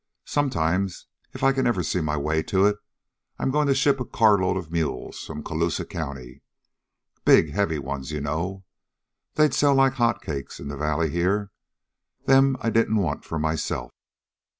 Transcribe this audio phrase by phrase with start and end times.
[0.25, 0.89] Some time,
[1.31, 2.77] if I can ever see my way to it,
[3.37, 6.41] I 'm goin' to ship a carload of mules from Colusa County
[7.23, 8.63] big, heavy ones, you know.
[9.35, 11.51] They'd sell like hot cakes in the valley here
[12.25, 13.91] them I didn't want for myself."